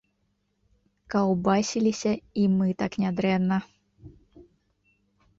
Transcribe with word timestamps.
Каўбасіліся 1.13 2.13
і 2.43 2.45
мы 2.55 2.67
так 2.79 2.91
нядрэнна! 3.03 3.57